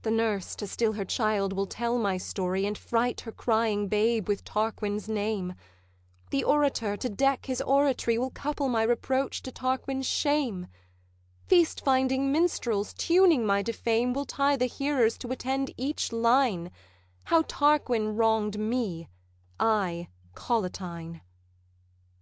[0.00, 4.26] 'The nurse, to still her child, will tell my story And fright her crying babe
[4.26, 5.52] with Tarquin's name;
[6.30, 10.68] The orator, to deck his oratory, Will couple my reproach to Tarquin's shame;
[11.44, 16.70] Feast finding minstrels, tuning my defame, Will tie the hearers to attend each line,
[17.24, 19.10] How Tarquin wronged me,
[19.60, 21.20] I Collatine.